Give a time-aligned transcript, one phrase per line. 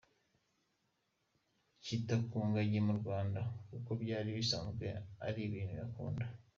[1.85, 4.85] kita ku ngagi mu Rwanda kuko byari bisanzwe
[5.27, 6.25] ari ibintu akunda.